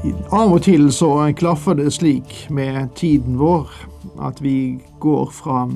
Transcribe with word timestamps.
Av 0.00 0.48
og 0.48 0.62
til 0.64 0.86
så 0.96 1.10
klaffer 1.36 1.74
det 1.76 1.90
slik 1.92 2.46
med 2.48 2.94
tiden 2.96 3.34
vår 3.36 3.68
at 4.24 4.38
vi 4.40 4.78
går 5.00 5.26
fra 5.36 5.66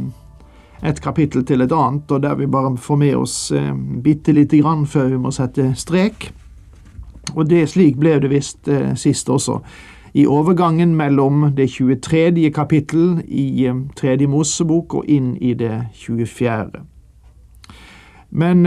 et 0.80 1.00
kapittel 1.04 1.44
til 1.44 1.60
et 1.60 1.72
annet, 1.72 2.08
og 2.08 2.22
der 2.22 2.38
vi 2.38 2.46
bare 2.48 2.72
får 2.80 2.96
med 2.96 3.14
oss 3.18 3.52
eh, 3.52 3.74
bitte 4.04 4.32
lite 4.32 4.62
grann 4.62 4.86
før 4.88 5.10
vi 5.12 5.20
må 5.20 5.32
sette 5.32 5.74
strek. 5.76 6.30
Og 7.34 7.50
det 7.50 7.66
slik 7.74 8.00
ble 8.00 8.16
det 8.24 8.32
visst 8.32 8.68
eh, 8.68 8.94
sist 8.96 9.28
også. 9.28 9.58
I 10.16 10.24
overgangen 10.24 10.96
mellom 10.96 11.50
det 11.56 11.68
23. 11.76 12.48
kapittel 12.48 13.20
i 13.28 13.66
eh, 13.68 13.84
Tredje 13.96 14.28
Mosebok 14.28 15.02
og 15.02 15.04
inn 15.04 15.34
i 15.36 15.52
det 15.52 15.82
24. 16.00 16.80
Men 18.30 18.64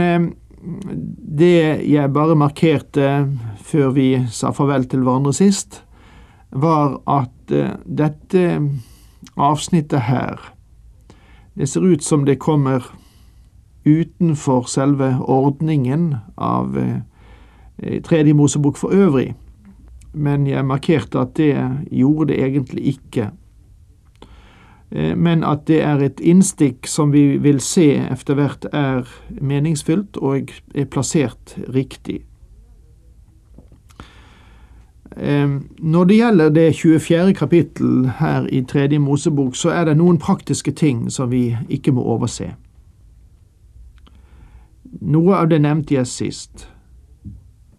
det 1.38 1.86
jeg 1.86 2.12
bare 2.12 2.36
markerte 2.38 3.28
før 3.64 3.92
vi 3.94 4.08
sa 4.32 4.50
farvel 4.54 4.88
til 4.90 5.04
hverandre 5.06 5.34
sist, 5.36 5.82
var 6.50 6.98
at 7.06 7.52
eh, 7.52 7.76
dette 7.84 8.44
avsnittet 9.36 10.06
her 10.08 10.38
Det 11.58 11.66
ser 11.68 11.82
ut 11.82 12.02
som 12.04 12.24
det 12.24 12.38
kommer 12.38 12.84
utenfor 13.84 14.68
selve 14.70 15.16
ordningen 15.26 16.14
av 16.36 16.78
eh, 16.78 18.00
Tredje 18.06 18.34
Mosebok 18.34 18.76
for 18.78 18.94
øvrig, 18.94 19.34
men 20.14 20.46
jeg 20.46 20.66
markerte 20.66 21.18
at 21.18 21.34
det 21.38 21.52
gjorde 21.90 22.32
det 22.32 22.38
egentlig 22.42 22.86
ikke. 22.94 23.30
Eh, 24.90 25.16
men 25.16 25.44
at 25.44 25.66
det 25.68 25.82
er 25.82 26.00
et 26.04 26.20
innstikk 26.20 26.86
som 26.88 27.12
vi 27.12 27.36
vil 27.42 27.60
se 27.60 27.90
etter 28.00 28.38
hvert 28.38 28.64
er 28.72 29.04
meningsfylt 29.40 30.16
og 30.16 30.52
er 30.74 30.88
plassert 30.88 31.56
riktig. 31.74 32.22
Eh, 35.16 35.58
når 35.78 36.04
det 36.04 36.16
gjelder 36.16 36.48
det 36.48 36.74
24. 36.76 37.34
kapittel 37.34 38.08
her 38.18 38.46
i 38.46 38.62
Tredje 38.64 38.98
Mosebok, 38.98 39.56
så 39.56 39.70
er 39.70 39.84
det 39.84 39.98
noen 39.98 40.18
praktiske 40.18 40.72
ting 40.72 41.10
som 41.10 41.30
vi 41.30 41.56
ikke 41.68 41.92
må 41.92 42.02
overse. 42.02 42.54
Noe 45.00 45.36
av 45.36 45.50
det 45.50 45.60
nevnte 45.60 45.94
jeg 45.94 46.06
sist, 46.06 46.68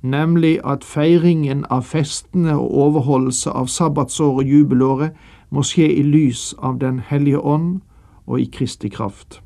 nemlig 0.02 0.60
at 0.64 0.84
feiringen 0.86 1.66
av 1.70 1.82
festene 1.90 2.54
og 2.54 2.70
overholdelse 2.86 3.50
av 3.50 3.68
sabbatsår 3.68 4.44
og 4.44 4.48
jubelåret 4.48 5.18
må 5.50 5.64
skje 5.66 5.88
i 5.90 6.04
lys 6.04 6.54
av 6.58 6.80
Den 6.80 7.00
hellige 7.00 7.40
ånd 7.40 7.82
og 8.28 8.40
i 8.40 8.46
Kristi 8.46 8.90
kraft. 8.90 9.42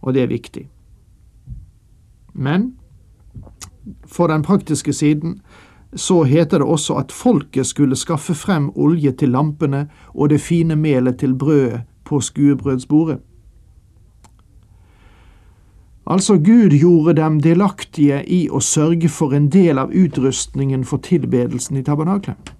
Og 0.00 0.14
det 0.14 0.22
er 0.22 0.32
viktig. 0.32 0.68
Men 2.32 2.72
for 4.06 4.26
den 4.26 4.42
praktiske 4.42 4.92
siden 4.92 5.40
så 5.94 6.22
heter 6.24 6.58
det 6.58 6.66
også 6.66 6.94
at 6.94 7.12
folket 7.12 7.66
skulle 7.66 7.96
skaffe 7.96 8.34
frem 8.34 8.70
olje 8.74 9.12
til 9.12 9.30
lampene 9.30 9.86
og 10.14 10.28
det 10.28 10.40
fine 10.40 10.76
melet 10.76 11.18
til 11.18 11.34
brødet 11.34 11.84
på 12.04 12.20
skuebrødsbordet. 12.20 13.18
Altså, 16.06 16.34
Gud 16.34 16.70
gjorde 16.78 17.14
dem 17.16 17.40
delaktige 17.40 18.18
i 18.28 18.48
å 18.52 18.60
sørge 18.60 19.08
for 19.08 19.32
en 19.32 19.48
del 19.48 19.78
av 19.80 19.92
utrustningen 19.92 20.84
for 20.84 21.00
tilbedelsen 21.00 21.78
i 21.80 21.82
tabernaklet. 21.82 22.52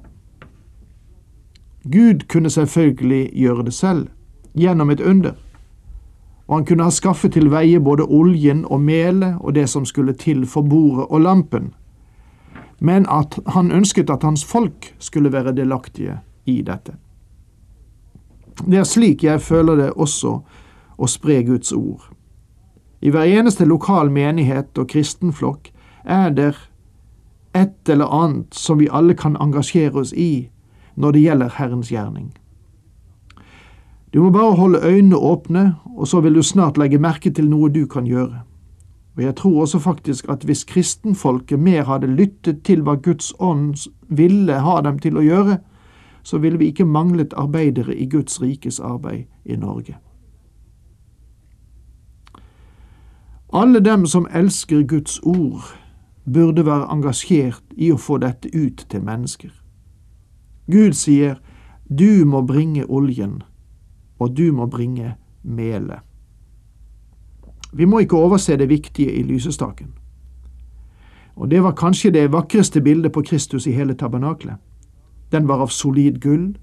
Gud 1.93 2.29
kunne 2.29 2.51
selvfølgelig 2.51 3.31
gjøre 3.35 3.65
det 3.65 3.75
selv, 3.75 4.09
gjennom 4.55 4.91
et 4.91 5.01
under, 5.01 5.33
og 6.47 6.57
han 6.57 6.65
kunne 6.65 6.83
ha 6.83 6.91
skaffet 6.91 7.33
til 7.33 7.51
veie 7.53 7.81
både 7.81 8.05
oljen 8.05 8.65
og 8.65 8.81
melet 8.81 9.37
og 9.41 9.55
det 9.55 9.69
som 9.69 9.85
skulle 9.85 10.13
til 10.13 10.47
for 10.47 10.63
bordet 10.63 11.07
og 11.11 11.21
lampen, 11.21 11.75
men 12.81 13.07
at 13.09 13.39
han 13.47 13.73
ønsket 13.73 14.11
at 14.11 14.23
hans 14.23 14.45
folk 14.45 14.95
skulle 14.99 15.33
være 15.33 15.57
delaktige 15.57 16.19
i 16.47 16.63
dette. 16.63 16.97
Det 18.67 18.79
er 18.79 18.85
slik 18.85 19.25
jeg 19.25 19.41
føler 19.41 19.77
det 19.77 19.93
også 19.93 20.39
å 20.97 21.07
spre 21.11 21.43
Guds 21.43 21.73
ord. 21.73 22.11
I 23.01 23.11
hver 23.11 23.29
eneste 23.29 23.65
lokal 23.65 24.11
menighet 24.11 24.79
og 24.79 24.89
kristenflokk 24.89 25.69
er 26.05 26.31
det 26.31 26.55
et 27.55 27.89
eller 27.89 28.09
annet 28.09 28.55
som 28.55 28.79
vi 28.79 28.89
alle 28.91 29.15
kan 29.15 29.37
engasjere 29.41 30.01
oss 30.01 30.13
i, 30.13 30.49
når 30.97 31.13
det 31.13 31.21
gjelder 31.21 31.55
Herrens 31.59 31.89
gjerning. 31.89 32.33
Du 34.15 34.23
må 34.23 34.31
bare 34.31 34.57
holde 34.57 34.81
øynene 34.87 35.17
åpne, 35.17 35.75
og 35.97 36.09
så 36.09 36.21
vil 36.21 36.35
du 36.35 36.43
snart 36.43 36.79
legge 36.79 36.99
merke 36.99 37.31
til 37.31 37.49
noe 37.51 37.69
du 37.69 37.87
kan 37.87 38.07
gjøre. 38.07 38.45
Og 39.17 39.23
jeg 39.23 39.35
tror 39.37 39.61
også 39.61 39.79
faktisk 39.79 40.29
at 40.29 40.45
hvis 40.45 40.65
kristenfolket 40.65 41.59
mer 41.59 41.85
hadde 41.85 42.07
lyttet 42.07 42.63
til 42.63 42.83
hva 42.83 42.95
Guds 42.95 43.33
ånd 43.39 43.89
ville 44.09 44.61
ha 44.61 44.81
dem 44.81 44.99
til 44.99 45.19
å 45.19 45.23
gjøre, 45.23 45.59
så 46.23 46.39
ville 46.39 46.59
vi 46.59 46.71
ikke 46.71 46.85
manglet 46.85 47.35
arbeidere 47.37 47.95
i 47.97 48.07
Guds 48.11 48.43
rikes 48.43 48.81
arbeid 48.81 49.25
i 49.45 49.57
Norge. 49.57 49.97
Alle 53.53 53.81
dem 53.81 54.07
som 54.07 54.27
elsker 54.35 54.83
Guds 54.83 55.21
ord, 55.23 55.75
burde 56.33 56.67
være 56.67 56.89
engasjert 56.91 57.63
i 57.77 57.93
å 57.93 57.99
få 58.01 58.19
dette 58.19 58.49
ut 58.55 58.87
til 58.91 59.03
mennesker. 59.05 59.64
Gud 60.71 60.93
sier, 60.93 61.35
du 61.89 62.25
må 62.25 62.41
bringe 62.47 62.87
oljen, 62.89 63.43
og 64.19 64.37
du 64.37 64.53
må 64.53 64.67
bringe 64.67 65.15
melet. 65.43 66.01
Vi 67.73 67.85
må 67.85 67.99
ikke 67.99 68.17
overse 68.17 68.57
det 68.57 68.69
viktige 68.69 69.13
i 69.13 69.23
lysestaken. 69.23 69.93
Og 71.37 71.51
det 71.51 71.63
var 71.63 71.75
kanskje 71.75 72.11
det 72.11 72.33
vakreste 72.33 72.81
bildet 72.81 73.13
på 73.13 73.23
Kristus 73.23 73.67
i 73.67 73.73
hele 73.73 73.95
tabernaklet. 73.95 74.57
Den 75.33 75.49
var 75.49 75.61
av 75.61 75.69
solid 75.69 76.21
gull 76.21 76.55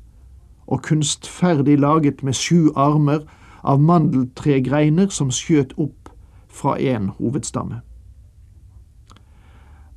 og 0.68 0.82
kunstferdig 0.82 1.80
laget 1.80 2.24
med 2.24 2.34
sju 2.34 2.72
armer 2.76 3.26
av 3.64 3.82
mandeltregreiner 3.82 5.12
som 5.12 5.32
skjøt 5.32 5.74
opp 5.78 6.10
fra 6.48 6.78
en 6.80 7.10
hovedstamme. 7.20 7.82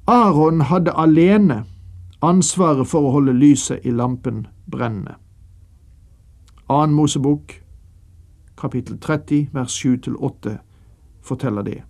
Aron 0.06 0.60
hadde 0.60 0.92
alene 0.98 1.64
ansvaret 2.24 2.88
for 2.88 3.06
å 3.06 3.14
holde 3.18 3.34
lyset 3.36 3.84
i 3.84 3.92
lampen 3.92 4.46
brennende. 4.70 5.18
Annen 6.68 6.96
Mosebok, 6.96 7.60
kapittel 8.56 8.98
30, 8.98 9.48
vers 9.52 9.84
7-8, 9.84 10.56
forteller 11.22 11.62
det. 11.62 11.82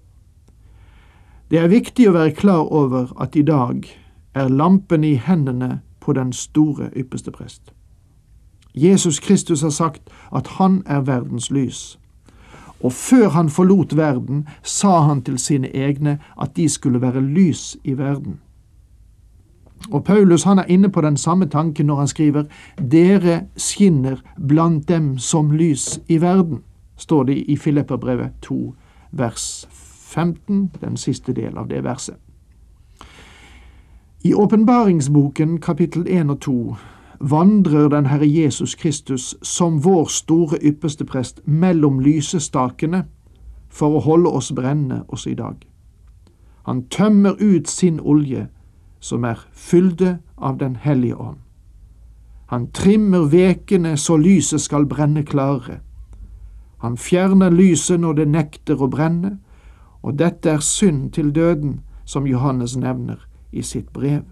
Det 1.50 1.58
er 1.61 1.70
viktig 1.70 2.08
å 2.08 2.17
være 2.17 2.35
klar 2.35 2.67
over 2.73 3.12
at 3.20 3.37
i 3.37 3.44
dag 3.47 3.87
er 4.35 4.49
lampen 4.50 5.05
i 5.05 5.14
hendene 5.14 5.81
på 6.00 6.12
den 6.12 6.32
store 6.32 6.91
ypperste 6.97 7.31
prest. 7.31 7.73
Jesus 8.75 9.20
Kristus 9.20 9.62
har 9.62 9.70
sagt 9.70 10.11
at 10.35 10.47
han 10.58 10.82
er 10.87 11.00
verdens 11.06 11.50
lys. 11.50 11.99
Og 12.81 12.93
før 12.93 13.29
han 13.29 13.49
forlot 13.49 13.97
verden, 13.97 14.49
sa 14.62 15.00
han 15.00 15.23
til 15.23 15.38
sine 15.38 15.70
egne 15.70 16.19
at 16.41 16.56
de 16.56 16.69
skulle 16.69 17.00
være 17.00 17.20
lys 17.20 17.76
i 17.85 17.99
verden. 17.99 18.41
Og 19.90 20.04
Paulus 20.04 20.42
han 20.42 20.58
er 20.58 20.64
inne 20.69 20.88
på 20.88 21.00
den 21.00 21.16
samme 21.16 21.46
tanken 21.46 21.86
når 21.86 21.96
han 21.96 22.08
skriver 22.08 22.44
Dere 22.78 23.40
skinner 23.56 24.16
blant 24.48 24.88
dem 24.88 25.19
som 25.19 25.50
lys 25.50 26.00
i 26.08 26.20
verden, 26.20 26.62
står 26.96 27.22
det 27.22 27.44
i 27.48 27.56
Filipperbrevet 27.56 28.31
2, 28.42 28.75
vers 29.10 29.66
15, 29.70 30.70
den 30.81 30.96
siste 30.96 31.32
del 31.32 31.58
av 31.58 31.69
det 31.69 31.84
verset. 31.84 32.16
I 34.25 34.34
åpenbaringsboken 34.34 35.60
kapittel 35.60 36.06
1 36.08 36.31
og 36.31 36.40
2 36.40 36.76
vandrer 37.20 37.88
den 37.88 38.06
Herre 38.06 38.28
Jesus 38.28 38.75
Kristus 38.75 39.34
som 39.42 39.84
vår 39.84 40.04
store 40.04 40.58
ypperste 40.62 41.04
prest 41.04 41.40
mellom 41.46 42.00
lysestakene 42.00 43.04
for 43.69 43.96
å 43.96 44.00
holde 44.00 44.31
oss 44.31 44.52
brennende 44.52 45.02
også 45.08 45.31
i 45.31 45.34
dag. 45.34 45.54
Han 46.64 46.86
tømmer 46.88 47.36
ut 47.40 47.69
sin 47.69 48.00
olje 48.00 48.46
som 49.05 49.25
er 49.25 49.41
fylde 49.53 50.19
av 50.37 50.59
Den 50.59 50.77
hellige 50.77 51.17
ånd. 51.17 51.41
Han 52.47 52.71
trimmer 52.73 53.29
vekene 53.29 53.97
så 53.97 54.17
lyset 54.17 54.61
skal 54.61 54.87
brenne 54.87 55.25
klare. 55.25 55.81
Han 56.79 56.97
fjerner 56.97 57.51
lyset 57.51 58.01
når 58.01 58.12
det 58.12 58.29
nekter 58.29 58.81
å 58.81 58.89
brenne, 58.89 59.39
og 60.03 60.19
dette 60.21 60.51
er 60.51 60.61
synd 60.65 61.12
til 61.12 61.33
døden, 61.35 61.81
som 62.05 62.27
Johannes 62.27 62.77
nevner 62.77 63.25
i 63.53 63.62
sitt 63.62 63.93
brev. 63.93 64.23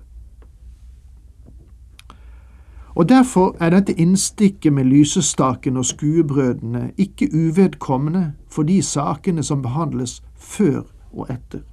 Og 2.94 3.08
Derfor 3.08 3.56
er 3.60 3.70
dette 3.72 3.96
innstikket 3.96 4.72
med 4.72 4.84
lysestaken 4.84 5.76
og 5.76 5.84
skuebrødene 5.88 6.92
ikke 6.98 7.30
uvedkommende 7.32 8.32
for 8.48 8.68
de 8.68 8.82
sakene 8.82 9.42
som 9.42 9.62
behandles 9.62 10.20
før 10.36 10.82
og 11.12 11.32
etter. 11.32 11.64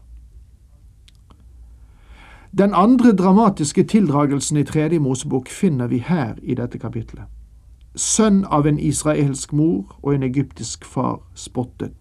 Den 2.58 2.74
andre 2.74 3.12
dramatiske 3.12 3.84
tildragelsen 3.84 4.58
i 4.58 4.64
tredje 4.64 5.00
Mosebok 5.00 5.50
finner 5.50 5.88
vi 5.88 5.98
her 5.98 6.34
i 6.42 6.56
dette 6.56 6.78
kapitlet. 6.78 7.24
Sønn 7.96 8.46
av 8.46 8.68
en 8.68 8.80
israelsk 8.80 9.54
mor 9.54 10.00
og 10.02 10.16
en 10.16 10.24
egyptisk 10.24 10.86
far 10.86 11.20
spottet. 11.36 11.94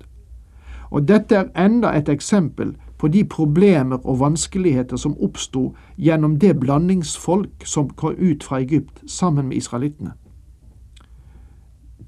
Og 0.91 1.09
dette 1.09 1.37
er 1.37 1.67
enda 1.67 1.93
et 1.97 2.09
eksempel 2.09 2.77
på 2.99 3.09
de 3.09 3.25
problemer 3.25 4.07
og 4.07 4.21
vanskeligheter 4.21 4.97
som 4.97 5.17
oppsto 5.21 5.75
gjennom 5.97 6.39
det 6.39 6.61
blandingsfolk 6.61 7.67
som 7.67 7.91
kom 7.91 8.17
ut 8.19 8.45
fra 8.45 8.61
Egypt 8.61 9.03
sammen 9.07 9.49
med 9.49 9.57
israelittene. 9.57 10.13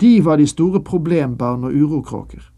De 0.01 0.25
var 0.25 0.37
de 0.37 0.47
store 0.47 0.81
problembarn 0.81 1.65
og 1.65 1.73
urokråker. 1.75 2.53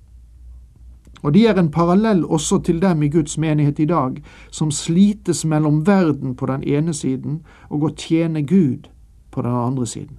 Og 1.23 1.35
de 1.35 1.47
er 1.47 1.59
en 1.59 1.71
parallell 1.71 2.25
også 2.25 2.59
til 2.67 2.83
dem 2.83 3.03
i 3.03 3.09
Guds 3.09 3.39
menighet 3.39 3.79
i 3.79 3.85
dag, 3.85 4.23
som 4.51 4.71
slites 4.71 5.45
mellom 5.45 5.87
verden 5.87 6.37
på 6.37 6.47
den 6.47 6.63
ene 6.63 6.95
siden 6.95 7.43
og 7.71 7.85
å 7.85 7.95
tjene 7.95 8.43
Gud 8.43 8.91
på 9.31 9.43
den 9.43 9.55
andre 9.55 9.87
siden. 9.87 10.19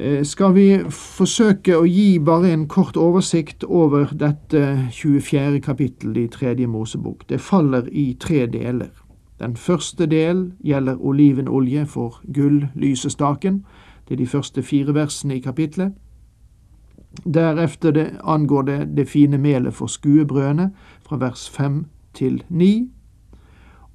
Eh, 0.00 0.24
skal 0.24 0.54
vi 0.56 0.66
forsøke 0.88 1.74
å 1.76 1.84
gi 1.84 2.18
bare 2.24 2.54
en 2.54 2.64
kort 2.72 2.96
oversikt 2.96 3.66
over 3.68 4.08
dette 4.16 4.88
24. 4.96 5.60
kapittel 5.60 6.16
i 6.16 6.26
tredje 6.32 6.66
Mosebok. 6.66 7.26
Det 7.28 7.40
faller 7.40 7.88
i 7.92 8.16
tre 8.20 8.46
deler. 8.46 8.88
Den 9.40 9.56
første 9.56 10.06
del 10.06 10.52
gjelder 10.64 10.96
olivenolje 10.96 11.84
for 11.86 12.22
gull-lysestaken. 12.32 13.60
Det 14.08 14.14
er 14.14 14.22
de 14.22 14.26
første 14.26 14.62
fire 14.62 14.94
versene 14.94 15.36
i 15.36 15.44
kapitlet. 15.44 15.92
Deretter 17.24 17.92
det 17.92 18.06
angår 18.24 18.62
det 18.62 18.78
det 18.96 19.08
fine 19.08 19.38
melet 19.38 19.74
for 19.74 19.86
skuebrødene, 19.86 20.70
fra 21.06 21.16
vers 21.16 21.48
fem 21.50 21.86
til 22.14 22.42
ni. 22.48 22.90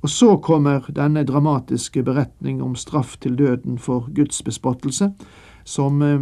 Og 0.02 0.10
så 0.10 0.36
kommer 0.38 0.86
denne 0.96 1.24
dramatiske 1.24 2.04
beretning 2.04 2.62
om 2.64 2.76
straff 2.76 3.18
til 3.18 3.38
døden 3.38 3.78
for 3.78 4.10
Guds 4.16 4.44
bespottelse, 4.44 5.12
som 5.64 6.02
eh, 6.02 6.22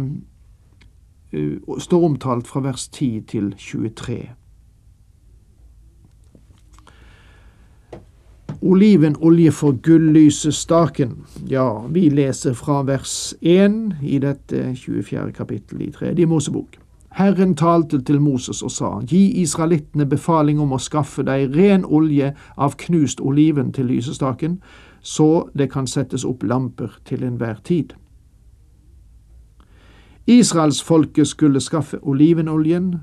eh, 1.32 1.58
står 1.78 2.04
omtalt 2.04 2.46
fra 2.46 2.60
vers 2.60 2.88
10 2.88 3.20
til 3.28 3.54
23. 3.58 4.30
Olivenolje 8.62 9.52
for 9.52 9.72
gullysestaken. 9.72 11.18
Ja, 11.50 11.86
vi 11.90 12.08
leser 12.08 12.54
fra 12.56 12.82
vers 12.82 13.34
1 13.42 13.96
i 14.02 14.18
dette 14.18 14.70
24. 14.76 15.32
kapittel 15.32 15.82
i 15.82 15.90
tredje 15.92 16.26
Mosebok. 16.26 16.83
Herren 17.14 17.54
talte 17.54 18.00
til 18.02 18.20
Moses 18.20 18.62
og 18.62 18.70
sa, 18.74 18.88
Gi 19.06 19.40
israelittene 19.42 20.06
befaling 20.06 20.58
om 20.60 20.72
å 20.74 20.80
skaffe 20.82 21.22
deg 21.22 21.54
ren 21.54 21.84
olje 21.86 22.32
av 22.58 22.74
knust 22.80 23.20
oliven 23.22 23.70
til 23.72 23.86
lysestaken, 23.86 24.56
så 25.00 25.46
det 25.54 25.68
kan 25.70 25.86
settes 25.86 26.24
opp 26.24 26.42
lamper 26.42 26.96
til 27.06 27.22
enhver 27.22 27.60
tid. 27.62 27.92
Israelsfolket 30.26 31.28
skulle 31.28 31.60
skaffe 31.60 32.00
olivenoljen, 32.02 32.94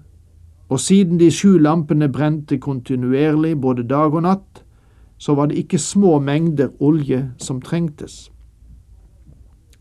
og 0.70 0.80
siden 0.80 1.20
de 1.20 1.30
sju 1.32 1.56
lampene 1.60 2.10
brente 2.12 2.58
kontinuerlig 2.60 3.54
både 3.62 3.86
dag 3.88 4.14
og 4.14 4.26
natt, 4.28 4.64
så 5.18 5.36
var 5.38 5.48
det 5.48 5.64
ikke 5.64 5.80
små 5.80 6.20
mengder 6.20 6.72
olje 6.80 7.30
som 7.38 7.62
trengtes. 7.62 8.32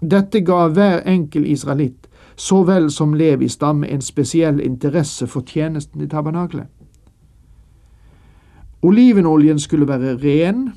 Dette 0.00 0.41
ga 0.44 0.69
hver 0.69 1.03
enkel 1.09 1.47
israelitt, 1.50 2.10
så 2.41 2.63
vel 2.65 2.91
som 2.91 3.15
Levi 3.15 3.49
stamme, 3.49 3.89
en 3.89 4.01
spesiell 4.01 4.61
interesse 4.61 5.27
for 5.27 5.41
tjenesten 5.41 6.01
i 6.01 6.07
tabernaklet. 6.09 6.67
Olivenoljen 8.83 9.59
skulle 9.59 9.89
være 9.89 10.15
ren, 10.23 10.71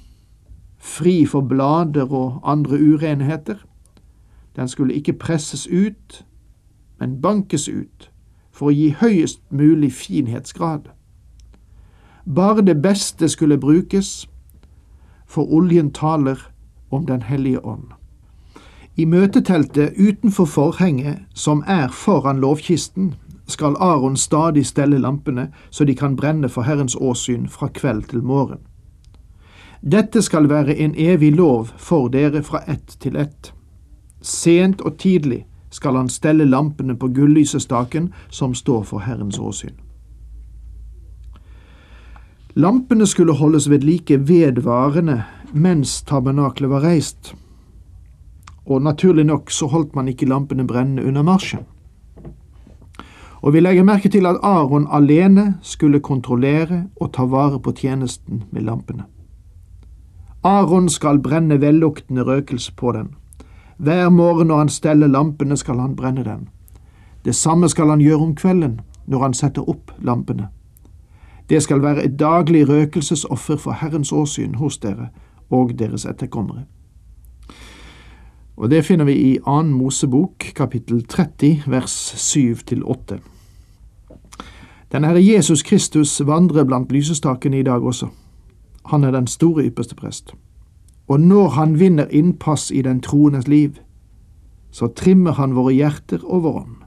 fri 0.78 1.26
for 1.26 1.42
blader 1.42 2.12
og 2.12 2.42
andre 2.44 2.76
urenheter. 2.76 3.56
Den 4.56 4.68
skulle 4.68 4.94
ikke 4.94 5.14
presses 5.14 5.68
ut, 5.68 6.26
men 7.00 7.22
bankes 7.22 7.70
ut 7.70 8.12
for 8.52 8.68
å 8.68 8.76
gi 8.76 8.90
høyest 9.00 9.40
mulig 9.50 9.94
finhetsgrad. 9.94 10.92
Bare 12.36 12.62
det 12.62 12.82
beste 12.82 13.30
skulle 13.30 13.58
brukes, 13.58 14.28
for 15.26 15.48
oljen 15.48 15.92
taler 15.92 16.52
om 16.92 17.06
Den 17.06 17.22
hellige 17.22 17.66
ånd. 17.66 18.03
I 18.96 19.06
møteteltet 19.06 19.94
utenfor 19.98 20.46
forhenget, 20.46 21.18
som 21.34 21.64
er 21.68 21.88
foran 21.88 22.40
lovkisten, 22.40 23.14
skal 23.48 23.76
Aron 23.80 24.18
stadig 24.18 24.66
stelle 24.66 24.98
lampene 24.98 25.48
så 25.70 25.86
de 25.86 25.96
kan 25.96 26.16
brenne 26.16 26.50
for 26.50 26.62
Herrens 26.62 26.96
åsyn 26.96 27.48
fra 27.50 27.68
kveld 27.68 28.04
til 28.04 28.24
morgen. 28.24 28.60
Dette 29.92 30.22
skal 30.22 30.50
være 30.50 30.76
en 30.76 30.94
evig 30.98 31.34
lov 31.36 31.68
for 31.78 32.08
dere 32.08 32.44
fra 32.44 32.62
ett 32.68 32.98
til 33.00 33.16
ett. 33.16 33.54
Sent 34.22 34.82
og 34.82 34.98
tidlig 34.98 35.46
skal 35.70 35.96
han 35.96 36.10
stelle 36.10 36.46
lampene 36.46 36.96
på 36.96 37.08
gullysestaken 37.08 38.14
som 38.30 38.54
står 38.56 38.84
for 38.84 39.00
Herrens 39.00 39.40
åsyn. 39.40 39.76
Lampene 42.56 43.06
skulle 43.06 43.34
holdes 43.34 43.70
ved 43.70 43.80
like 43.80 44.20
vedvarende 44.28 45.24
mens 45.54 46.02
tabernaklet 46.02 46.70
var 46.70 46.84
reist, 46.86 47.36
og 48.66 48.82
naturlig 48.82 49.26
nok 49.26 49.52
så 49.52 49.68
holdt 49.68 49.96
man 49.96 50.08
ikke 50.08 50.26
lampene 50.26 50.68
brennende 50.68 51.06
under 51.06 51.22
marsjen. 51.22 51.66
Og 53.42 53.54
vi 53.54 53.60
legger 53.60 53.84
merke 53.84 54.10
til 54.10 54.26
at 54.26 54.40
Aron 54.44 54.88
alene 54.92 55.58
skulle 55.62 56.00
kontrollere 56.00 56.86
og 56.96 57.12
ta 57.14 57.26
vare 57.26 57.60
på 57.60 57.72
tjenesten 57.72 58.44
med 58.52 58.62
lampene. 58.62 59.04
Aron 60.44 60.90
skal 60.90 61.20
brenne 61.20 61.62
velluktende 61.62 62.24
røkelse 62.24 62.74
på 62.76 62.92
den. 62.92 63.16
Hver 63.78 64.10
morgen 64.10 64.48
når 64.48 64.58
han 64.58 64.70
steller 64.70 65.08
lampene, 65.08 65.58
skal 65.58 65.80
han 65.80 65.96
brenne 65.96 66.24
den. 66.24 66.50
Det 67.26 67.36
samme 67.36 67.70
skal 67.70 67.90
han 67.90 68.00
gjøre 68.00 68.22
om 68.22 68.36
kvelden, 68.36 68.82
når 69.08 69.20
han 69.20 69.34
setter 69.34 69.70
opp 69.70 69.92
lampene. 70.00 70.48
Det 71.50 71.64
skal 71.64 71.82
være 71.82 72.04
et 72.04 72.20
daglig 72.20 72.70
røkelsesoffer 72.70 73.56
for 73.56 73.72
Herrens 73.72 74.12
åsyn 74.12 74.56
hos 74.56 74.78
dere 74.78 75.10
og 75.50 75.80
deres 75.80 76.06
etterkommere. 76.06 76.64
Og 78.58 78.70
Det 78.70 78.86
finner 78.86 79.06
vi 79.06 79.14
i 79.14 79.40
annen 79.48 79.74
Mosebok, 79.74 80.52
kapittel 80.56 81.04
30, 81.04 81.64
vers 81.68 82.14
7–8. 82.14 83.20
Den 84.92 85.04
Herre 85.04 85.26
Jesus 85.26 85.64
Kristus 85.64 86.22
vandrer 86.26 86.64
blant 86.64 86.92
lysestakene 86.92 87.60
i 87.60 87.64
dag 87.64 87.84
også. 87.84 88.08
Han 88.86 89.04
er 89.04 89.12
den 89.12 89.28
store 89.28 89.66
ypperste 89.66 89.96
prest 89.96 90.36
og 91.08 91.20
når 91.20 91.50
han 91.50 91.80
vinner 91.80 92.08
innpass 92.12 92.72
i 92.72 92.82
den 92.82 93.02
troendes 93.02 93.48
liv, 93.48 93.76
så 94.72 94.88
trimmer 94.88 95.36
han 95.38 95.56
våre 95.56 95.74
hjerter 95.76 96.24
og 96.24 96.44
vår 96.44 96.60
ånd. 96.62 96.78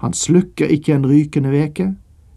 Han 0.00 0.12
slukker 0.16 0.66
ikke 0.66 0.94
en 0.94 1.06
rykende 1.06 1.52
veke, 1.52 1.94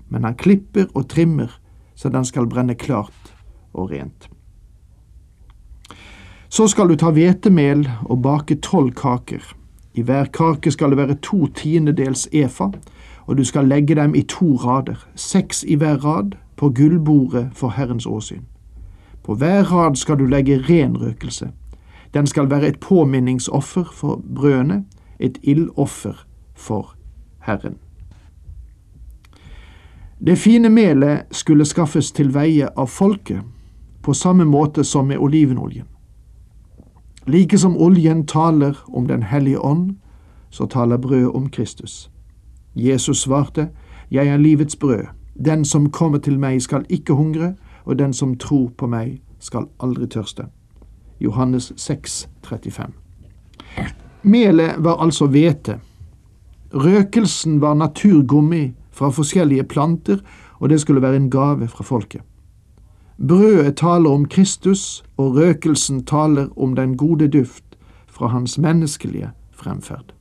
men 0.09 0.23
han 0.23 0.37
klipper 0.37 0.87
og 0.93 1.09
trimmer 1.09 1.59
så 1.95 2.09
den 2.09 2.25
skal 2.25 2.47
brenne 2.49 2.75
klart 2.75 3.33
og 3.73 3.91
rent. 3.91 4.29
Så 6.53 6.67
skal 6.67 6.89
du 6.89 6.93
ta 6.95 7.09
hvetemel 7.09 7.87
og 8.05 8.19
bake 8.21 8.59
tolv 8.61 8.91
kaker. 8.93 9.41
I 9.97 10.03
hver 10.05 10.27
kake 10.29 10.71
skal 10.71 10.91
det 10.93 10.97
være 10.99 11.15
to 11.25 11.47
tiendedels 11.49 12.27
efa, 12.29 12.67
og 13.25 13.37
du 13.37 13.43
skal 13.43 13.65
legge 13.65 13.95
dem 13.97 14.13
i 14.15 14.21
to 14.21 14.51
rader, 14.61 14.99
seks 15.15 15.63
i 15.63 15.73
hver 15.81 15.95
rad, 16.05 16.35
på 16.55 16.69
gullbordet 16.69 17.47
for 17.57 17.73
Herrens 17.73 18.05
åsyn. 18.05 18.43
På 19.23 19.33
hver 19.33 19.63
rad 19.71 19.95
skal 19.95 20.19
du 20.19 20.25
legge 20.25 20.59
ren 20.69 20.97
røkelse. 21.01 21.49
Den 22.13 22.27
skal 22.27 22.49
være 22.49 22.67
et 22.67 22.79
påminningsoffer 22.79 23.89
for 23.93 24.21
brødene, 24.35 24.85
et 25.19 25.37
ildoffer 25.43 26.25
for 26.53 26.93
Herren. 27.39 27.77
Det 30.25 30.37
fine 30.37 30.69
melet 30.69 31.25
skulle 31.31 31.65
skaffes 31.65 32.11
til 32.11 32.29
veie 32.33 32.69
av 32.77 32.87
folket, 32.87 33.41
på 34.03 34.13
samme 34.13 34.45
måte 34.45 34.83
som 34.83 35.07
med 35.07 35.17
olivenoljen. 35.17 35.87
Like 37.25 37.57
som 37.57 37.77
oljen 37.77 38.25
taler 38.27 38.77
om 38.87 39.07
Den 39.07 39.23
hellige 39.23 39.59
ånd, 39.59 39.95
så 40.49 40.65
taler 40.65 40.97
brød 40.97 41.35
om 41.35 41.49
Kristus. 41.49 42.11
Jesus 42.75 43.21
svarte, 43.21 43.69
Jeg 44.11 44.27
er 44.27 44.37
livets 44.37 44.75
brød. 44.75 45.05
Den 45.45 45.65
som 45.65 45.89
kommer 45.89 46.17
til 46.17 46.39
meg 46.39 46.61
skal 46.61 46.85
ikke 46.89 47.13
hungre, 47.13 47.53
og 47.85 47.99
den 47.99 48.13
som 48.13 48.37
tror 48.37 48.69
på 48.77 48.87
meg, 48.87 49.21
skal 49.39 49.65
aldri 49.79 50.07
tørste. 50.07 50.45
Johannes 51.19 51.73
6, 51.77 52.29
35. 52.43 52.93
Melet 54.23 54.75
var 54.77 55.01
altså 55.01 55.27
hvete. 55.27 55.79
Røkelsen 56.73 57.61
var 57.61 57.73
naturgummi 57.73 58.73
fra 58.91 59.09
forskjellige 59.09 59.63
planter, 59.63 60.17
og 60.59 60.69
det 60.69 60.81
skulle 60.81 61.01
være 61.01 61.15
en 61.15 61.29
gave 61.29 61.67
fra 61.67 61.83
folket. 61.83 62.21
Brødet 63.17 63.77
taler 63.77 64.09
om 64.09 64.25
Kristus, 64.25 65.03
og 65.17 65.35
røkelsen 65.35 66.05
taler 66.05 66.47
om 66.59 66.75
den 66.75 66.97
gode 66.97 67.27
duft 67.27 67.63
fra 68.07 68.27
hans 68.27 68.57
menneskelige 68.57 69.31
fremferd. 69.51 70.13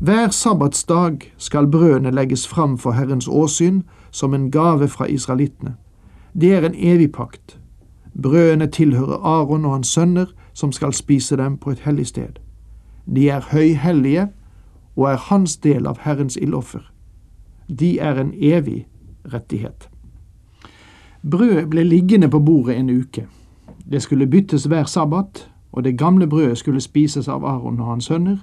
Hver 0.00 0.28
sabbatsdag 0.30 1.18
skal 1.36 1.66
brødene 1.66 2.10
legges 2.10 2.48
fram 2.48 2.78
for 2.78 2.90
Herrens 2.92 3.28
åsyn 3.28 3.82
som 4.10 4.34
en 4.34 4.50
gave 4.50 4.88
fra 4.88 5.04
israelittene. 5.04 5.74
Det 6.40 6.54
er 6.54 6.66
en 6.66 6.74
evig 6.76 7.12
pakt. 7.12 7.60
Brødene 8.22 8.66
tilhører 8.66 9.24
Aron 9.24 9.64
og 9.64 9.72
hans 9.72 9.88
sønner, 9.88 10.26
som 10.52 10.72
skal 10.72 10.92
spise 10.92 11.36
dem 11.36 11.56
på 11.56 11.70
et 11.70 11.78
hellig 11.78 12.06
sted. 12.06 12.38
De 13.14 13.28
er 13.28 13.40
høyhellige 13.50 14.28
og 14.96 15.12
er 15.12 15.16
hans 15.16 15.56
del 15.56 15.86
av 15.86 15.98
Herrens 16.00 16.36
ildoffer. 16.36 16.92
De 17.80 17.98
er 17.98 18.20
en 18.20 18.32
evig 18.34 18.86
rettighet. 19.32 19.88
Brødet 21.30 21.70
ble 21.70 21.84
liggende 21.84 22.28
på 22.28 22.38
bordet 22.40 22.78
en 22.78 22.90
uke. 22.90 23.26
Det 23.90 24.02
skulle 24.02 24.26
byttes 24.26 24.64
hver 24.64 24.84
sabbat, 24.84 25.50
og 25.72 25.84
det 25.84 25.98
gamle 25.98 26.26
brødet 26.26 26.58
skulle 26.58 26.80
spises 26.80 27.28
av 27.28 27.44
Aron 27.44 27.80
og 27.80 27.86
hans 27.86 28.04
sønner, 28.04 28.36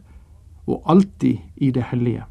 og 0.67 0.83
alltid 0.85 1.37
i 1.55 1.71
det 1.71 1.83
hellige. 1.91 2.23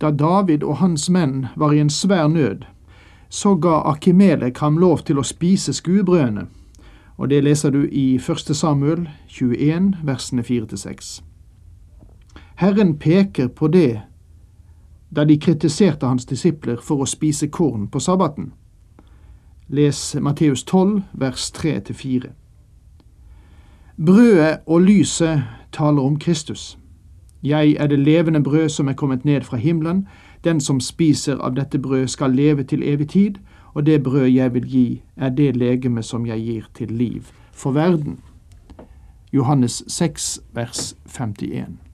Da 0.00 0.10
David 0.10 0.62
og 0.62 0.76
hans 0.76 1.10
menn 1.10 1.46
var 1.56 1.72
i 1.72 1.80
en 1.80 1.90
svær 1.90 2.28
nød, 2.28 2.64
så 3.28 3.54
ga 3.54 3.80
Akimelek 3.90 4.58
ham 4.58 4.78
lov 4.78 4.98
til 4.98 5.18
å 5.18 5.24
spise 5.24 5.72
skuebrødene, 5.72 6.46
og 7.16 7.30
det 7.30 7.44
leser 7.44 7.70
du 7.70 7.86
i 7.88 8.16
1. 8.16 8.56
Samuel 8.56 9.08
21, 9.28 9.94
versene 10.04 10.42
4-6. 10.42 11.22
Herren 12.56 12.98
peker 12.98 13.48
på 13.48 13.68
det 13.68 14.00
da 15.10 15.24
de 15.24 15.38
kritiserte 15.38 16.06
hans 16.06 16.26
disipler 16.26 16.76
for 16.82 17.00
å 17.00 17.08
spise 17.08 17.48
korn 17.48 17.88
på 17.88 18.00
sabbaten. 18.00 18.52
Les 19.68 20.16
Matteus 20.20 20.64
12, 20.64 21.02
vers 21.12 21.52
3-4. 21.56 22.20
Brødet 24.06 24.58
og 24.66 24.80
lyset 24.80 25.42
taler 25.72 26.02
om 26.02 26.18
Kristus. 26.18 26.78
Jeg 27.42 27.76
er 27.78 27.86
det 27.86 27.98
levende 27.98 28.42
brød 28.42 28.68
som 28.68 28.88
er 28.88 28.92
kommet 28.92 29.24
ned 29.24 29.40
fra 29.40 29.56
himmelen. 29.56 30.08
Den 30.44 30.60
som 30.60 30.80
spiser 30.80 31.38
av 31.38 31.56
dette 31.56 31.78
brød 31.78 32.06
skal 32.06 32.30
leve 32.30 32.62
til 32.62 32.82
evig 32.82 33.08
tid, 33.08 33.34
og 33.74 33.86
det 33.86 34.02
brød 34.02 34.26
jeg 34.26 34.54
vil 34.54 34.68
gi, 34.68 35.02
er 35.16 35.28
det 35.28 35.56
legeme 35.56 36.02
som 36.02 36.26
jeg 36.26 36.40
gir 36.40 36.62
til 36.74 36.92
liv 36.92 37.22
for 37.52 37.70
verden. 37.70 38.20
Johannes 39.32 39.84
6, 39.88 40.40
vers 40.54 40.96
51. 41.06 41.85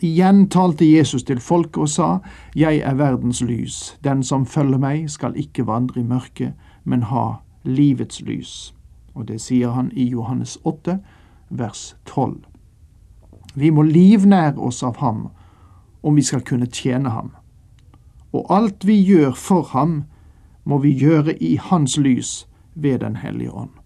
Igjen 0.00 0.48
talte 0.48 0.84
Jesus 0.84 1.22
til 1.22 1.40
folket 1.40 1.82
og 1.82 1.88
sa, 1.88 2.18
Jeg 2.54 2.78
er 2.78 2.94
verdens 2.94 3.42
lys. 3.42 3.96
Den 4.04 4.22
som 4.22 4.46
følger 4.46 4.78
meg, 4.78 5.10
skal 5.10 5.36
ikke 5.36 5.66
vandre 5.66 6.00
i 6.00 6.04
mørket, 6.04 6.52
men 6.84 7.02
ha 7.02 7.36
livets 7.64 8.20
lys. 8.20 8.74
Og 9.14 9.28
det 9.28 9.40
sier 9.40 9.70
han 9.70 9.92
i 9.92 10.08
Johannes 10.08 10.58
8, 10.64 10.98
vers 11.50 11.96
12. 12.06 12.44
Vi 13.54 13.70
må 13.70 13.82
livnære 13.82 14.58
oss 14.58 14.82
av 14.82 14.96
ham 14.98 15.28
om 16.02 16.16
vi 16.16 16.22
skal 16.22 16.42
kunne 16.42 16.66
tjene 16.66 17.10
ham. 17.10 17.30
Og 18.32 18.46
alt 18.50 18.86
vi 18.86 18.98
gjør 18.98 19.32
for 19.38 19.62
ham, 19.62 20.04
må 20.64 20.78
vi 20.78 20.90
gjøre 20.98 21.36
i 21.42 21.56
hans 21.56 21.96
lys 21.98 22.46
ved 22.74 22.98
Den 22.98 23.16
hellige 23.16 23.52
ånd. 23.52 23.83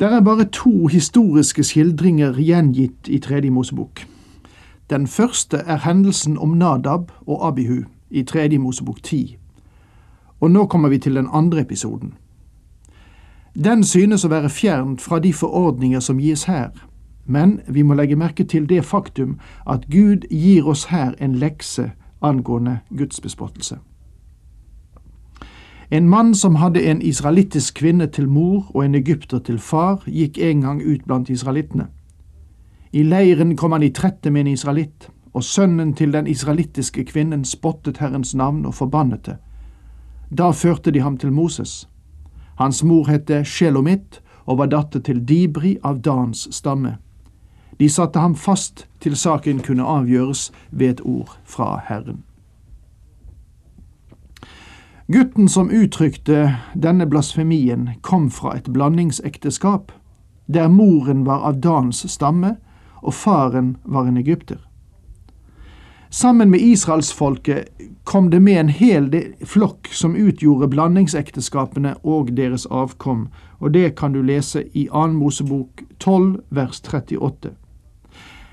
Det 0.00 0.12
er 0.12 0.20
bare 0.20 0.44
to 0.44 0.86
historiske 0.86 1.64
skildringer 1.64 2.32
gjengitt 2.38 3.08
i 3.08 3.18
Tredje 3.18 3.50
Mosebok. 3.50 4.06
Den 4.90 5.06
første 5.06 5.56
er 5.56 5.76
hendelsen 5.76 6.38
om 6.38 6.48
Nadab 6.48 7.12
og 7.26 7.48
Abihu 7.48 7.82
i 8.10 8.22
Tredje 8.22 8.58
Mosebok 8.58 9.02
10. 9.02 9.36
Og 10.40 10.50
nå 10.50 10.66
kommer 10.66 10.88
vi 10.88 10.98
til 10.98 11.14
den 11.14 11.26
andre 11.32 11.60
episoden. 11.60 12.14
Den 13.64 13.84
synes 13.84 14.24
å 14.24 14.30
være 14.30 14.48
fjernt 14.48 15.02
fra 15.02 15.18
de 15.18 15.32
forordninger 15.32 16.00
som 16.00 16.22
gis 16.22 16.44
her, 16.44 16.70
men 17.26 17.60
vi 17.68 17.82
må 17.82 17.94
legge 17.94 18.16
merke 18.16 18.44
til 18.44 18.68
det 18.68 18.84
faktum 18.84 19.40
at 19.66 19.90
Gud 19.90 20.30
gir 20.30 20.68
oss 20.68 20.84
her 20.94 21.14
en 21.20 21.34
lekse 21.34 21.90
angående 22.22 22.78
gudsbespottelse. 22.98 23.78
En 25.90 26.08
mann 26.08 26.34
som 26.34 26.54
hadde 26.54 26.82
en 26.82 27.02
israelittisk 27.02 27.74
kvinne 27.74 28.06
til 28.06 28.28
mor 28.28 28.66
og 28.74 28.84
en 28.84 28.94
egypter 28.94 29.38
til 29.38 29.58
far, 29.58 30.02
gikk 30.06 30.38
en 30.38 30.60
gang 30.60 30.82
ut 30.84 31.06
blant 31.06 31.30
israelittene. 31.32 31.86
I 32.92 33.02
leiren 33.02 33.56
kom 33.56 33.72
han 33.72 33.82
i 33.82 33.92
trette 33.92 34.30
med 34.30 34.40
en 34.40 34.52
israelitt, 34.52 35.08
og 35.32 35.44
sønnen 35.44 35.94
til 35.94 36.12
den 36.12 36.26
israelittiske 36.26 37.04
kvinnen 37.04 37.44
spottet 37.44 37.98
Herrens 37.98 38.34
navn 38.34 38.66
og 38.66 38.74
forbannet 38.74 39.26
det. 39.26 39.36
Da 40.30 40.50
førte 40.50 40.90
de 40.90 41.00
ham 41.00 41.16
til 41.16 41.32
Moses. 41.32 41.88
Hans 42.58 42.84
mor 42.84 43.08
het 43.08 43.30
Shelomit 43.46 44.20
og 44.44 44.58
var 44.58 44.66
datter 44.66 45.00
til 45.00 45.24
Dibri 45.24 45.78
av 45.84 46.02
Dans 46.04 46.48
stamme. 46.50 46.96
De 47.80 47.88
satte 47.88 48.18
ham 48.18 48.34
fast 48.34 48.88
til 49.00 49.16
saken 49.16 49.60
kunne 49.64 49.84
avgjøres 49.84 50.50
ved 50.70 50.88
et 50.88 51.00
ord 51.04 51.38
fra 51.44 51.78
Herren. 51.88 52.24
Gutten 55.12 55.48
som 55.48 55.70
uttrykte 55.70 56.56
denne 56.74 57.06
blasfemien, 57.06 57.90
kom 58.00 58.26
fra 58.30 58.50
et 58.58 58.66
blandingsekteskap, 58.68 59.92
der 60.46 60.68
moren 60.68 61.22
var 61.24 61.46
av 61.48 61.62
Dans 61.64 62.02
stamme 62.12 62.50
og 63.00 63.14
faren 63.16 63.70
var 63.84 64.04
en 64.04 64.18
egypter. 64.20 64.58
Sammen 66.10 66.50
med 66.50 66.60
israelsfolket 66.60 67.72
kom 68.04 68.28
det 68.30 68.42
med 68.44 68.60
en 68.60 68.68
hel 68.68 69.08
flokk 69.48 69.88
som 69.92 70.12
utgjorde 70.12 70.68
blandingsekteskapene 70.76 71.94
og 72.04 72.36
deres 72.36 72.68
avkom, 72.68 73.30
og 73.64 73.72
det 73.72 73.96
kan 73.96 74.12
du 74.12 74.20
lese 74.20 74.66
i 74.76 74.90
2. 74.92 75.06
Mosebok 75.16 75.86
12 75.98 76.42
vers 76.50 76.84
38. 76.84 77.56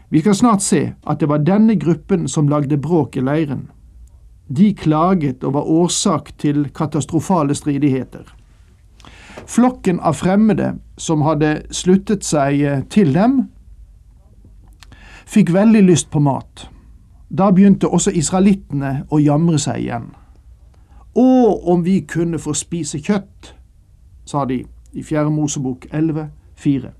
Vi 0.09 0.23
skal 0.23 0.35
snart 0.35 0.63
se 0.63 0.85
at 1.03 1.19
det 1.19 1.27
var 1.27 1.43
denne 1.43 1.75
gruppen 1.75 2.29
som 2.31 2.47
lagde 2.47 2.79
bråk 2.79 3.19
i 3.19 3.27
leiren. 3.27 3.67
De 4.47 4.73
klaget 4.73 5.43
og 5.43 5.53
var 5.53 5.61
årsak 5.61 6.31
til 6.37 6.69
katastrofale 6.75 7.55
stridigheter. 7.55 8.25
Flokken 9.45 9.99
av 9.99 10.13
fremmede 10.13 10.75
som 10.97 11.25
hadde 11.25 11.65
sluttet 11.71 12.25
seg 12.25 12.61
til 12.89 13.13
dem, 13.13 13.43
fikk 15.25 15.51
veldig 15.53 15.81
lyst 15.85 16.11
på 16.13 16.21
mat. 16.21 16.67
Da 17.29 17.49
begynte 17.51 17.89
også 17.89 18.13
israelittene 18.13 19.05
å 19.09 19.19
jamre 19.19 19.59
seg 19.59 19.81
igjen. 19.81 20.11
Å, 21.15 21.27
om 21.71 21.83
vi 21.83 22.01
kunne 22.07 22.39
få 22.39 22.53
spise 22.53 22.99
kjøtt, 23.01 23.53
sa 24.25 24.45
de 24.45 24.61
i 24.93 25.03
Fjerde 25.03 25.31
Mosebok 25.33 25.87
11, 25.91 26.29
4. 26.55 26.91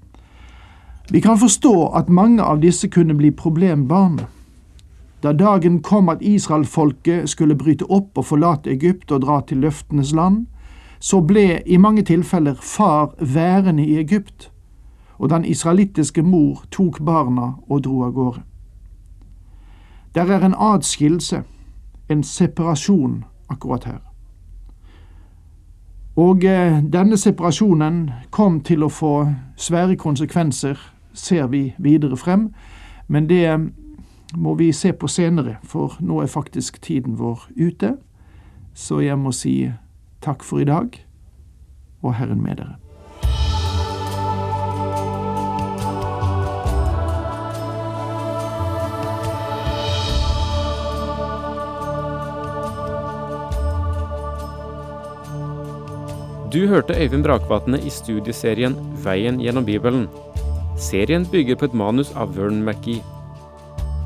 Vi 1.11 1.21
kan 1.21 1.37
forstå 1.37 1.73
at 1.95 2.09
mange 2.09 2.43
av 2.43 2.61
disse 2.63 2.89
kunne 2.89 3.15
bli 3.15 3.31
problembarn. 3.31 4.23
Da 5.25 5.31
dagen 5.33 5.81
kom 5.81 6.09
at 6.09 6.21
israelfolket 6.21 7.29
skulle 7.29 7.55
bryte 7.55 7.85
opp 7.89 8.17
og 8.17 8.25
forlate 8.25 8.69
Egypt 8.69 9.11
og 9.11 9.21
dra 9.21 9.39
til 9.41 9.57
løftenes 9.57 10.11
land, 10.13 10.43
så 10.99 11.21
ble 11.21 11.63
i 11.65 11.77
mange 11.77 12.03
tilfeller 12.05 12.53
far 12.61 13.15
værende 13.33 13.85
i 13.85 13.97
Egypt, 13.97 14.51
og 15.17 15.29
den 15.29 15.45
israelittiske 15.45 16.21
mor 16.21 16.61
tok 16.71 16.99
barna 17.05 17.55
og 17.69 17.83
dro 17.83 18.03
av 18.03 18.11
gårde. 18.13 18.41
Der 20.15 20.29
er 20.31 20.45
en 20.45 20.55
adskillelse, 20.57 21.41
en 22.09 22.23
separasjon, 22.23 23.23
akkurat 23.49 23.83
her. 23.83 24.03
Og 26.15 26.43
eh, 26.43 26.83
denne 26.93 27.17
separasjonen 27.17 28.11
kom 28.29 28.61
til 28.61 28.83
å 28.83 28.91
få 28.93 29.25
svære 29.57 29.95
konsekvenser, 29.95 30.77
ser 31.13 31.47
vi 31.47 31.73
videre 31.77 32.17
frem, 32.17 32.51
men 33.07 33.29
det 33.29 33.73
må 34.33 34.55
vi 34.55 34.71
se 34.73 34.93
på 34.93 35.07
senere, 35.07 35.57
for 35.63 35.97
nå 35.99 36.21
er 36.23 36.31
faktisk 36.31 36.81
tiden 36.81 37.19
vår 37.19 37.45
ute. 37.55 37.95
Så 38.73 38.99
jeg 39.05 39.19
må 39.19 39.31
si 39.31 39.71
takk 40.25 40.43
for 40.43 40.63
i 40.63 40.67
dag, 40.67 40.97
og 42.01 42.17
Herren 42.17 42.41
med 42.43 42.57
dere. 42.57 42.75
Du 56.55 56.67
hørte 56.67 56.95
Øyvind 56.95 57.23
Brakvatne 57.23 57.81
i 57.83 57.89
studieserien 57.91 58.77
Veien 59.03 59.41
gjennom 59.43 59.65
Bibelen. 59.67 60.05
Serien 60.79 61.27
bygger 61.31 61.59
på 61.59 61.67
et 61.67 61.75
manus 61.75 62.13
av 62.15 62.37
Vern 62.37 62.63
McGee. 62.63 63.14